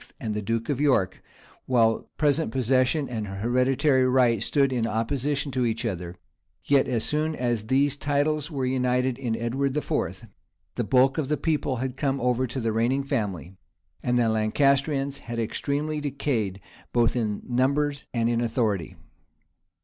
and 0.19 0.33
the 0.33 0.41
duke 0.41 0.67
of 0.67 0.81
York, 0.81 1.21
while 1.67 2.09
present 2.17 2.51
possession 2.51 3.07
and 3.07 3.27
hereditary 3.27 4.03
right 4.03 4.41
stood 4.41 4.73
in 4.73 4.87
opposition 4.87 5.51
to 5.51 5.63
each 5.63 5.85
other, 5.85 6.15
yet 6.65 6.87
as 6.87 7.03
soon 7.03 7.35
as 7.35 7.67
these 7.67 7.97
titles 7.97 8.49
were 8.49 8.65
united 8.65 9.19
in 9.19 9.35
Edward 9.35 9.77
IV., 9.77 10.25
the 10.73 10.83
bulk 10.83 11.19
of 11.19 11.27
the 11.29 11.37
people 11.37 11.75
had 11.75 11.97
come 11.97 12.19
over 12.19 12.47
to 12.47 12.59
the 12.59 12.71
reigning 12.73 13.03
family; 13.03 13.53
and 14.01 14.17
the 14.17 14.27
Lancastrians 14.27 15.19
had 15.19 15.37
extremely 15.37 16.01
decayed, 16.01 16.59
both 16.91 17.15
in 17.15 17.43
numbers 17.47 18.05
and 18.11 18.27
in 18.27 18.41
authority. 18.41 18.95